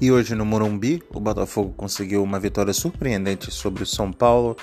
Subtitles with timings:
[0.00, 4.56] E hoje no Morumbi, o Botafogo conseguiu uma vitória surpreendente sobre o São Paulo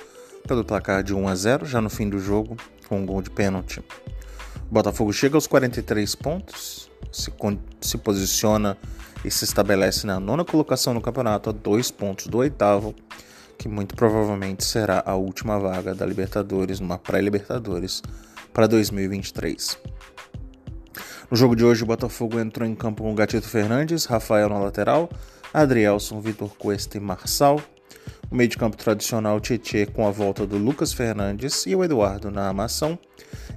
[0.48, 2.58] pelo placar de 1 a 0 já no fim do jogo,
[2.90, 3.80] com um gol de pênalti.
[3.80, 7.32] O Botafogo chega aos 43 pontos, se,
[7.80, 8.76] se posiciona
[9.24, 12.96] e se estabelece na nona colocação no campeonato a dois pontos do oitavo,
[13.60, 18.02] que muito provavelmente será a última vaga da Libertadores numa pré-Libertadores
[18.52, 19.78] para 2023.
[21.30, 25.10] No jogo de hoje, o Botafogo entrou em campo com Gatito Fernandes, Rafael na lateral,
[25.54, 27.62] Adrielson, Vitor Cuesta e Marçal.
[28.32, 32.32] O meio de campo tradicional Tietê com a volta do Lucas Fernandes e o Eduardo
[32.32, 32.98] na armação.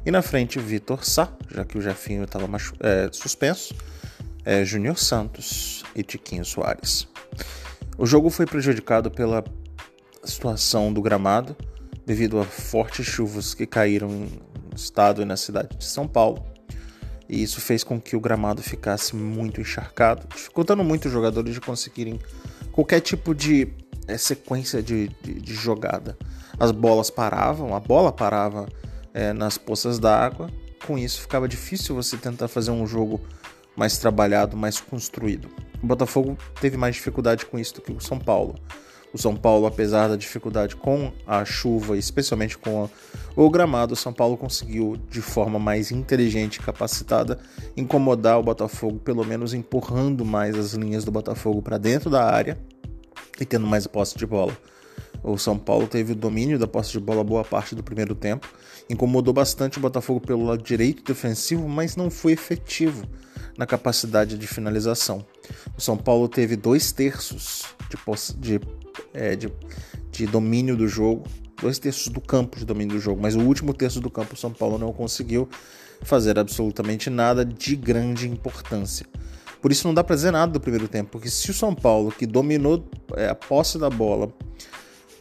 [0.05, 2.49] E na frente, Vitor Sá, já que o Jefinho estava
[2.81, 3.73] é, suspenso,
[4.45, 7.07] é, Júnior Santos e Tiquinho Soares.
[7.97, 9.45] O jogo foi prejudicado pela
[10.25, 11.57] situação do gramado,
[12.05, 14.29] devido a fortes chuvas que caíram no
[14.75, 16.50] estado e na cidade de São Paulo
[17.31, 21.61] e isso fez com que o gramado ficasse muito encharcado, dificultando muito os jogadores de
[21.61, 22.19] conseguirem
[22.73, 23.69] qualquer tipo de
[24.09, 26.19] é, sequência de, de, de, jogada.
[26.59, 28.69] As bolas paravam, a bola parava
[29.15, 30.51] é, nas poças d'água,
[30.85, 33.21] com isso ficava difícil você tentar fazer um jogo
[33.77, 35.49] mais trabalhado, mais construído.
[35.81, 38.57] O Botafogo teve mais dificuldade com isso do que o São Paulo.
[39.13, 42.89] O São Paulo, apesar da dificuldade com a chuva, especialmente com a,
[43.35, 47.39] o gramado, o São Paulo conseguiu, de forma mais inteligente e capacitada,
[47.77, 52.57] incomodar o Botafogo, pelo menos empurrando mais as linhas do Botafogo para dentro da área
[53.41, 54.57] e tendo mais posse de bola.
[55.23, 58.49] O São Paulo teve o domínio da posse de bola boa parte do primeiro tempo,
[58.89, 63.07] incomodou bastante o Botafogo pelo lado direito defensivo, mas não foi efetivo
[63.59, 65.25] na capacidade de finalização.
[65.77, 68.61] O São Paulo teve dois terços de, de
[69.13, 69.53] é, de,
[70.11, 71.25] de domínio do jogo,
[71.61, 74.37] dois terços do campo de domínio do jogo, mas o último terço do campo o
[74.37, 75.49] São Paulo não conseguiu
[76.03, 79.07] fazer absolutamente nada de grande importância.
[79.61, 82.11] Por isso não dá para dizer nada do primeiro tempo, porque se o São Paulo,
[82.11, 84.33] que dominou é, a posse da bola,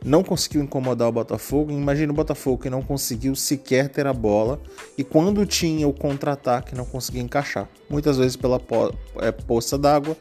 [0.04, 4.62] não conseguiu incomodar o Botafogo, imagina o Botafogo que não conseguiu sequer ter a bola
[4.98, 7.68] e quando tinha o contra-ataque não conseguia encaixar.
[7.90, 10.16] Muitas vezes pela po é, poça d'água,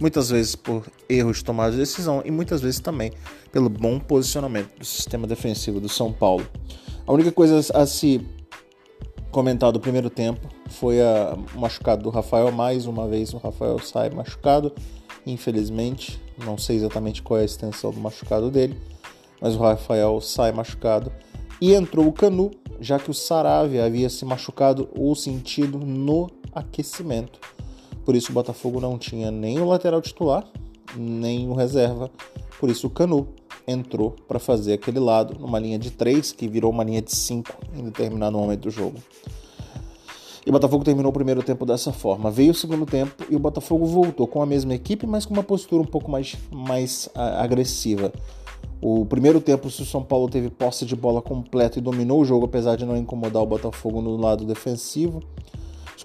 [0.00, 3.12] muitas vezes por erros de tomada de decisão e muitas vezes também
[3.52, 6.46] pelo bom posicionamento do sistema defensivo do São Paulo.
[7.06, 8.20] A única coisa a se
[9.30, 10.96] comentar do primeiro tempo foi
[11.54, 12.50] o machucado do Rafael.
[12.52, 14.72] Mais uma vez o Rafael sai machucado,
[15.26, 16.20] infelizmente.
[16.44, 18.78] Não sei exatamente qual é a extensão do machucado dele,
[19.40, 21.10] mas o Rafael sai machucado.
[21.60, 22.50] E entrou o Canu,
[22.80, 27.40] já que o Saravia havia se machucado ou sentido no aquecimento.
[28.08, 30.42] Por isso o Botafogo não tinha nem o lateral titular,
[30.96, 32.10] nem o reserva.
[32.58, 33.28] Por isso o Canu
[33.66, 37.52] entrou para fazer aquele lado numa linha de 3 que virou uma linha de 5
[37.76, 38.96] em determinado momento do jogo.
[40.46, 42.30] E o Botafogo terminou o primeiro tempo dessa forma.
[42.30, 45.42] Veio o segundo tempo e o Botafogo voltou com a mesma equipe, mas com uma
[45.42, 48.10] postura um pouco mais, mais agressiva.
[48.80, 52.46] O primeiro tempo, o São Paulo teve posse de bola completa e dominou o jogo,
[52.46, 55.22] apesar de não incomodar o Botafogo no lado defensivo.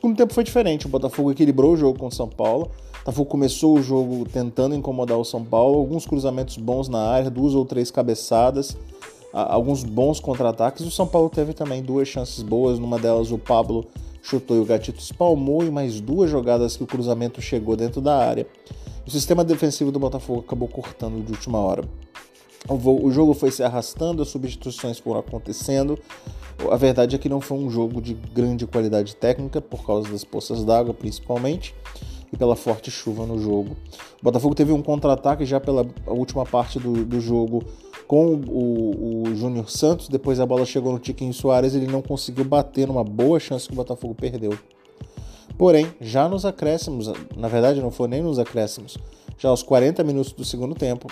[0.03, 0.85] Segundo tempo foi diferente.
[0.85, 2.69] O Botafogo equilibrou o jogo com o São Paulo.
[2.93, 5.77] O Botafogo começou o jogo tentando incomodar o São Paulo.
[5.79, 8.75] Alguns cruzamentos bons na área, duas ou três cabeçadas,
[9.31, 10.85] alguns bons contra-ataques.
[10.85, 12.79] O São Paulo teve também duas chances boas.
[12.79, 13.85] Numa delas, o Pablo
[14.21, 15.63] chutou e o Gatito espalmou.
[15.63, 18.45] E mais duas jogadas que o cruzamento chegou dentro da área.
[19.07, 21.85] O sistema defensivo do Botafogo acabou cortando de última hora.
[22.67, 25.99] O jogo foi se arrastando, as substituições foram acontecendo.
[26.71, 30.23] A verdade é que não foi um jogo de grande qualidade técnica, por causa das
[30.23, 31.75] poças d'água principalmente,
[32.31, 33.75] e pela forte chuva no jogo.
[34.21, 37.63] O Botafogo teve um contra-ataque já pela última parte do, do jogo
[38.07, 40.07] com o, o Júnior Santos.
[40.07, 43.73] Depois a bola chegou no Tiquinho Soares, ele não conseguiu bater numa boa chance que
[43.73, 44.57] o Botafogo perdeu.
[45.57, 48.97] Porém, já nos acréscimos, na verdade não foi nem nos acréscimos,
[49.37, 51.07] já aos 40 minutos do segundo tempo,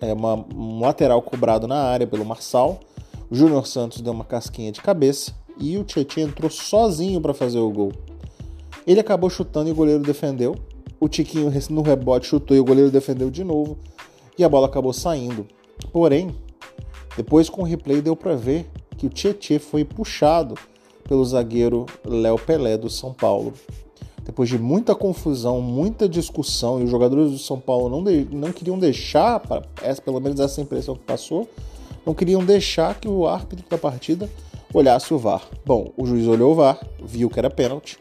[0.00, 2.80] é uma, um lateral cobrado na área pelo Marçal.
[3.30, 7.58] O Júnior Santos deu uma casquinha de cabeça e o Tietchan entrou sozinho para fazer
[7.58, 7.92] o gol.
[8.86, 10.54] Ele acabou chutando e o goleiro defendeu.
[11.00, 13.76] O Tiquinho no rebote chutou e o goleiro defendeu de novo
[14.38, 15.46] e a bola acabou saindo.
[15.92, 16.34] Porém,
[17.16, 18.66] depois com o replay deu para ver
[18.96, 20.54] que o Tietchan foi puxado
[21.04, 23.52] pelo zagueiro Léo Pelé do São Paulo
[24.36, 28.52] depois de muita confusão, muita discussão, e os jogadores do São Paulo não, de, não
[28.52, 29.40] queriam deixar,
[29.82, 31.48] essa, pelo menos essa impressão que passou,
[32.04, 34.28] não queriam deixar que o árbitro da partida
[34.74, 35.48] olhasse o VAR.
[35.64, 37.98] Bom, o juiz olhou o VAR, viu que era pênalti,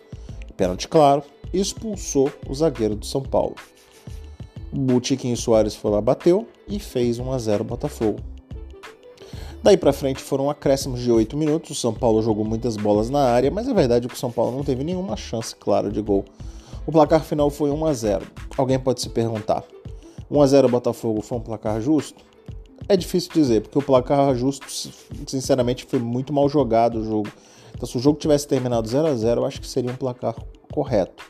[0.58, 1.24] pênalti claro,
[1.54, 3.56] expulsou o zagueiro do São Paulo.
[4.74, 8.20] O Tiquinho Soares foi lá, bateu e fez 1 a 0 Botafogo.
[9.66, 11.72] Daí para frente foram acréscimos de 8 minutos.
[11.72, 14.32] O São Paulo jogou muitas bolas na área, mas a verdade é que o São
[14.32, 16.24] Paulo não teve nenhuma chance clara de gol.
[16.86, 18.28] O placar final foi 1 a 0.
[18.56, 19.64] Alguém pode se perguntar:
[20.30, 22.24] 1 a 0 Botafogo foi um placar justo?
[22.88, 24.68] É difícil dizer, porque o placar justo,
[25.26, 27.32] sinceramente, foi muito mal jogado o jogo.
[27.74, 30.36] Então, se o jogo tivesse terminado 0 a 0 eu acho que seria um placar
[30.72, 31.24] correto.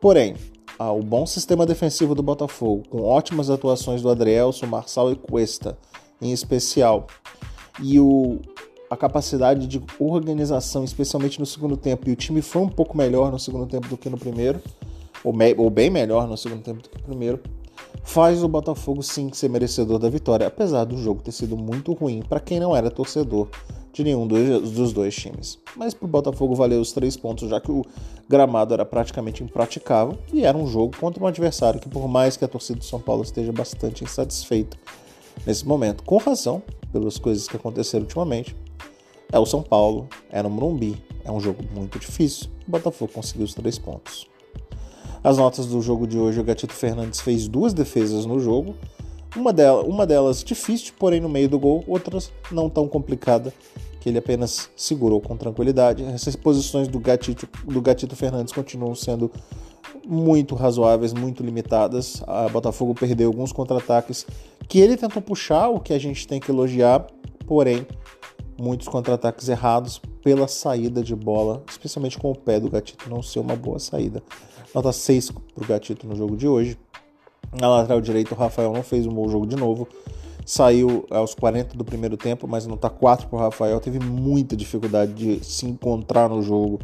[0.00, 0.36] Porém,
[0.78, 5.76] ah, o bom sistema defensivo do Botafogo, com ótimas atuações do Adrielson, Marçal e Cuesta,
[6.20, 7.08] em especial,
[7.80, 8.40] e o,
[8.90, 13.30] a capacidade de organização, especialmente no segundo tempo, e o time foi um pouco melhor
[13.30, 14.60] no segundo tempo do que no primeiro,
[15.24, 17.40] ou, me, ou bem melhor no segundo tempo do que no primeiro,
[18.02, 22.22] faz o Botafogo sim ser merecedor da vitória, apesar do jogo ter sido muito ruim
[22.28, 23.48] para quem não era torcedor
[23.92, 25.58] de nenhum dos dois times.
[25.76, 27.84] Mas para o Botafogo valeu os três pontos, já que o
[28.28, 32.44] gramado era praticamente impraticável e era um jogo contra um adversário que, por mais que
[32.44, 34.76] a torcida do São Paulo esteja bastante insatisfeita
[35.46, 36.62] nesse momento, com razão,
[36.92, 38.54] pelas coisas que aconteceram ultimamente,
[39.32, 42.48] é o São Paulo, é no Morumbi, é um jogo muito difícil.
[42.68, 44.28] O Botafogo conseguiu os três pontos.
[45.24, 48.74] As notas do jogo de hoje, o Gatito Fernandes fez duas defesas no jogo,
[49.34, 53.52] uma, delas, uma delas difícil, porém no meio do gol, outras não tão complicada,
[54.00, 56.02] que ele apenas segurou com tranquilidade.
[56.04, 59.30] Essas posições do Gatito, do Gatito Fernandes continuam sendo
[60.04, 62.22] muito razoáveis, muito limitadas.
[62.26, 64.26] A Botafogo perdeu alguns contra-ataques
[64.72, 67.06] que ele tentou puxar, o que a gente tem que elogiar,
[67.46, 67.86] porém
[68.58, 73.40] muitos contra-ataques errados pela saída de bola, especialmente com o pé do Gatito não ser
[73.40, 74.22] uma boa saída.
[74.74, 76.78] Nota 6 para o Gatito no jogo de hoje.
[77.52, 79.86] Na lateral direito, o Rafael não fez um bom jogo de novo.
[80.46, 83.78] Saiu aos 40 do primeiro tempo, mas nota 4 para o Rafael.
[83.78, 86.80] Teve muita dificuldade de se encontrar no jogo,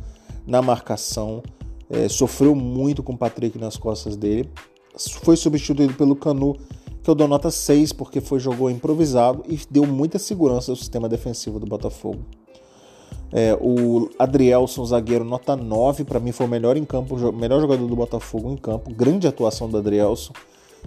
[0.46, 1.42] na marcação.
[1.88, 4.46] É, sofreu muito com o Patrick nas costas dele.
[5.22, 6.54] Foi substituído pelo Canu,
[7.08, 11.08] que eu dou nota 6 porque foi jogou improvisado e deu muita segurança ao sistema
[11.08, 12.18] defensivo do Botafogo.
[13.32, 17.86] É, o Adrielson, zagueiro, nota 9, para mim foi o melhor em campo, melhor jogador
[17.86, 18.92] do Botafogo em campo.
[18.92, 20.34] Grande atuação do Adrielson.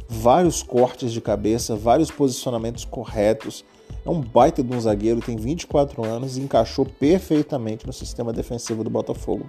[0.07, 3.65] Vários cortes de cabeça, vários posicionamentos corretos.
[4.05, 8.83] É um baita de um zagueiro, tem 24 anos e encaixou perfeitamente no sistema defensivo
[8.83, 9.47] do Botafogo.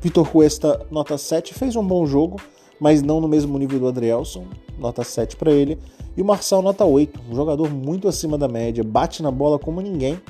[0.00, 2.40] Vitor Cuesta, nota 7, fez um bom jogo,
[2.80, 4.46] mas não no mesmo nível do Adrielson,
[4.78, 5.78] nota 7 para ele.
[6.16, 9.80] E o Marçal, nota 8, um jogador muito acima da média, bate na bola como
[9.80, 10.20] ninguém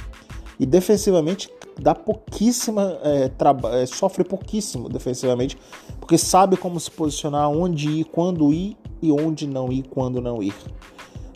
[0.59, 1.51] e defensivamente
[1.81, 3.31] dá pouquíssima, é,
[3.81, 5.57] é, sofre pouquíssimo defensivamente,
[6.01, 10.43] porque sabe como se posicionar, onde ir, quando ir e onde não ir, quando não
[10.43, 10.55] ir.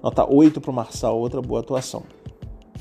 [0.02, 2.02] Nota 8 para o Marçal, outra boa atuação.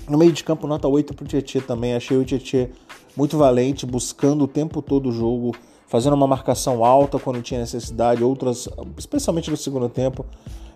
[0.10, 1.94] No meio de campo, nota 8 para o Tietchan também.
[1.94, 2.70] Achei o Tietchan
[3.16, 5.56] muito valente, buscando o tempo todo o jogo,
[5.92, 10.26] fazendo uma marcação alta quando tinha necessidade, outras, especialmente no segundo tempo,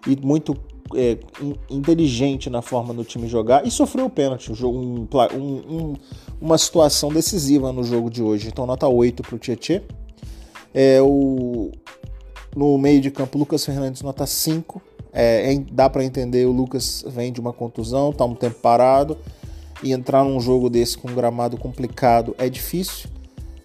[0.06, 0.58] e muito
[0.94, 1.18] é,
[1.70, 5.94] inteligente na forma do time jogar e sofreu o pênalti, um, um,
[6.42, 8.50] uma situação decisiva no jogo de hoje.
[8.50, 9.84] Então, nota 8 para o Tietchan.
[10.74, 11.72] É, o,
[12.54, 14.82] no meio de campo, Lucas Fernandes, nota 5.
[15.14, 19.18] É, é, dá para entender, o Lucas vem de uma contusão, está um tempo parado
[19.82, 23.10] e entrar num jogo desse com um gramado complicado é difícil,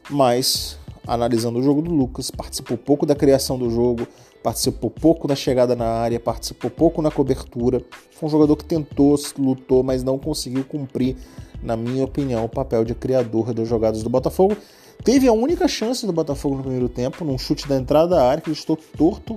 [0.09, 0.79] mas
[1.11, 4.07] analisando o jogo do Lucas, participou pouco da criação do jogo,
[4.45, 7.85] participou pouco da chegada na área, participou pouco na cobertura.
[8.13, 11.17] Foi um jogador que tentou, lutou, mas não conseguiu cumprir,
[11.65, 14.57] na minha opinião, o papel de criador das jogadas do Botafogo.
[15.03, 18.41] Teve a única chance do Botafogo no primeiro tempo, num chute da entrada da área,
[18.41, 19.37] que estou torto,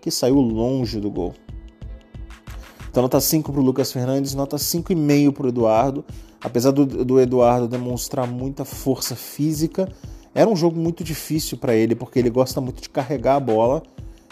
[0.00, 1.34] que saiu longe do gol.
[2.88, 6.04] Então, nota 5 para o Lucas Fernandes, nota 5,5 para o Eduardo.
[6.40, 9.88] Apesar do, do Eduardo demonstrar muita força física,
[10.34, 13.82] era um jogo muito difícil para ele, porque ele gosta muito de carregar a bola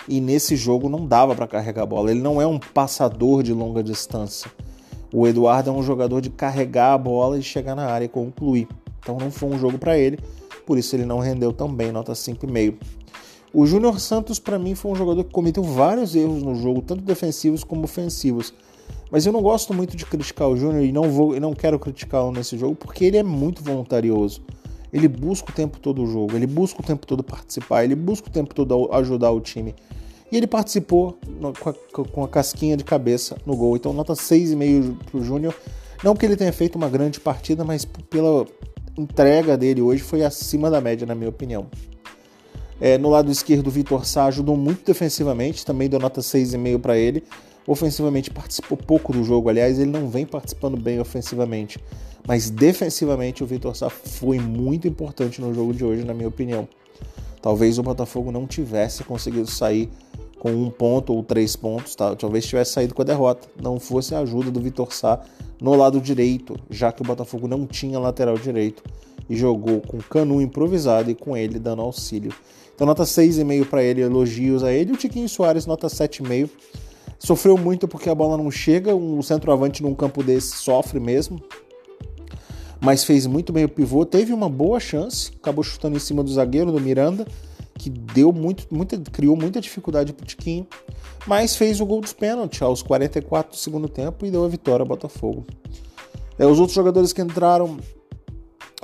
[0.09, 2.11] e nesse jogo não dava para carregar a bola.
[2.11, 4.51] Ele não é um passador de longa distância.
[5.13, 8.69] O Eduardo é um jogador de carregar a bola e chegar na área e concluir.
[9.01, 10.19] Então não foi um jogo para ele,
[10.67, 12.75] por isso ele não rendeu tão bem, nota 5,5.
[13.55, 17.03] O Júnior Santos, para mim, foi um jogador que cometeu vários erros no jogo, tanto
[17.03, 18.53] defensivos como ofensivos.
[19.11, 22.33] Mas eu não gosto muito de criticar o Júnior e não vou, não quero criticá-lo
[22.33, 24.43] nesse jogo porque ele é muito voluntarioso
[24.93, 28.29] ele busca o tempo todo o jogo, ele busca o tempo todo participar, ele busca
[28.29, 29.75] o tempo todo ajudar o time.
[30.31, 31.19] E ele participou
[31.61, 33.77] com a, com a casquinha de cabeça no gol.
[33.77, 35.55] Então, nota 6,5 para o Júnior.
[36.03, 38.45] Não que ele tenha feito uma grande partida, mas pela
[38.99, 41.67] entrega dele hoje foi acima da média, na minha opinião.
[42.81, 46.99] É, no lado esquerdo, o Vitor Sá ajudou muito defensivamente, também deu nota 6,5 para
[46.99, 47.23] ele.
[47.67, 51.79] Ofensivamente participou pouco do jogo, aliás, ele não vem participando bem ofensivamente.
[52.27, 56.69] Mas defensivamente o Vitor Sá foi muito importante no jogo de hoje, na minha opinião.
[57.41, 59.89] Talvez o Botafogo não tivesse conseguido sair
[60.39, 62.15] com um ponto ou três pontos, tá?
[62.15, 63.49] talvez tivesse saído com a derrota.
[63.61, 65.21] Não fosse a ajuda do Vitor Sá
[65.61, 68.83] no lado direito, já que o Botafogo não tinha lateral direito
[69.29, 72.33] e jogou com canu improvisado e com ele dando auxílio.
[72.75, 74.93] Então, nota 6,5 para ele, elogios a ele.
[74.93, 76.51] O Tiquinho Soares, nota 7,5
[77.19, 81.41] Sofreu muito porque a bola não chega, um centroavante num campo desse sofre mesmo.
[82.81, 86.31] Mas fez muito bem o pivô, teve uma boa chance, acabou chutando em cima do
[86.31, 87.27] zagueiro, do Miranda,
[87.79, 90.67] que deu muito, muita, criou muita dificuldade pro Tiquinho,
[91.27, 94.83] mas fez o gol dos pênaltis aos 44 do segundo tempo e deu a vitória
[94.83, 95.47] ao Botafogo.
[96.39, 97.79] É, os outros jogadores que entraram,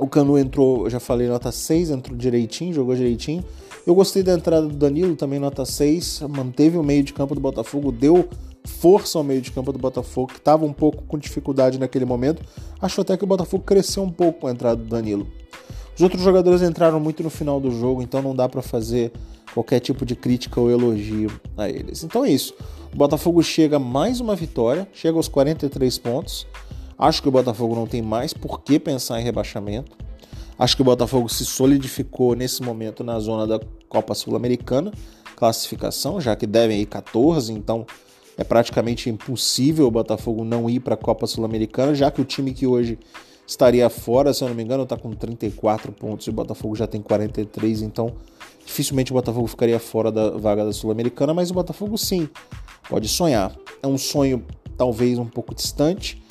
[0.02, 3.44] o Canu entrou, já falei, nota 6, entrou direitinho, jogou direitinho.
[3.86, 7.40] Eu gostei da entrada do Danilo, também nota 6, manteve o meio de campo do
[7.40, 8.28] Botafogo, deu
[8.64, 12.42] força ao meio de campo do Botafogo, que estava um pouco com dificuldade naquele momento.
[12.80, 15.26] Acho até que o Botafogo cresceu um pouco com a entrada do Danilo.
[15.94, 19.12] Os outros jogadores entraram muito no final do jogo, então não dá para fazer
[19.54, 22.02] qualquer tipo de crítica ou elogio a eles.
[22.02, 22.54] Então é isso.
[22.92, 26.46] O Botafogo chega mais uma vitória, chega aos 43 pontos.
[27.02, 29.90] Acho que o Botafogo não tem mais por que pensar em rebaixamento.
[30.56, 34.92] Acho que o Botafogo se solidificou nesse momento na zona da Copa Sul-Americana,
[35.34, 37.84] classificação, já que devem ir 14, então
[38.38, 42.54] é praticamente impossível o Botafogo não ir para a Copa Sul-Americana, já que o time
[42.54, 42.96] que hoje
[43.44, 46.86] estaria fora, se eu não me engano, está com 34 pontos e o Botafogo já
[46.86, 48.14] tem 43, então
[48.64, 52.28] dificilmente o Botafogo ficaria fora da vaga da Sul-Americana, mas o Botafogo sim
[52.88, 53.52] pode sonhar.
[53.82, 56.22] É um sonho talvez um pouco distante,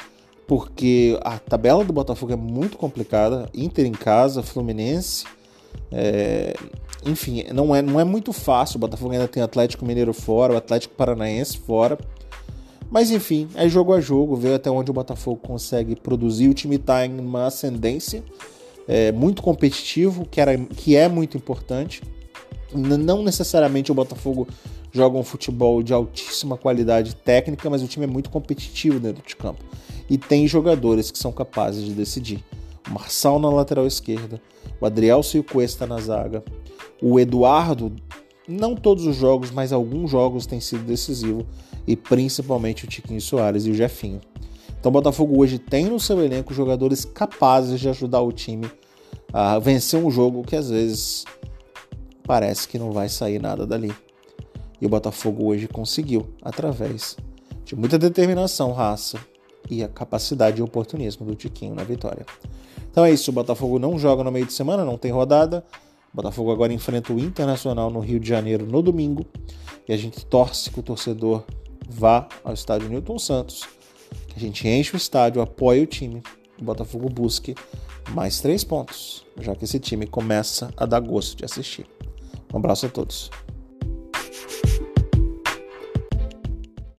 [0.52, 3.50] porque a tabela do Botafogo é muito complicada.
[3.54, 5.24] Inter em casa, Fluminense.
[5.90, 6.54] É,
[7.06, 8.76] enfim, não é, não é muito fácil.
[8.76, 11.98] O Botafogo ainda tem Atlético Mineiro fora, o Atlético Paranaense fora.
[12.90, 16.50] Mas enfim, é jogo a jogo, ver até onde o Botafogo consegue produzir.
[16.50, 18.22] O time está em uma ascendência
[18.90, 22.04] é, muito competitivo, que, era, que é muito importante.
[22.74, 24.50] Não necessariamente o Botafogo
[24.92, 29.34] joga um futebol de altíssima qualidade técnica, mas o time é muito competitivo dentro de
[29.34, 29.64] campo
[30.12, 32.44] e tem jogadores que são capazes de decidir.
[32.86, 34.42] O Marçal na lateral esquerda,
[34.82, 36.44] o Adrielso e o Cuesta na zaga,
[37.02, 37.96] o Eduardo,
[38.46, 41.48] não todos os jogos, mas alguns jogos têm sido decisivo
[41.88, 44.20] e principalmente o Tiquinho Soares e o Jefinho.
[44.78, 48.70] Então o Botafogo hoje tem no seu elenco jogadores capazes de ajudar o time
[49.32, 51.24] a vencer um jogo que às vezes
[52.26, 53.94] parece que não vai sair nada dali.
[54.82, 57.16] E o Botafogo hoje conseguiu através
[57.64, 59.18] de muita determinação, raça,
[59.72, 62.26] e a capacidade e oportunismo do Tiquinho na vitória.
[62.92, 65.64] Então é isso, o Botafogo não joga no meio de semana, não tem rodada.
[66.14, 69.26] O Botafogo agora enfrenta o Internacional no Rio de Janeiro no domingo.
[69.88, 71.46] E a gente torce que o torcedor
[71.90, 73.64] vá ao estádio Newton Santos,
[74.28, 76.22] que a gente enche o estádio, apoie o time,
[76.60, 77.56] o Botafogo busque
[78.10, 81.86] mais três pontos, já que esse time começa a dar gosto de assistir.
[82.54, 83.30] Um abraço a todos.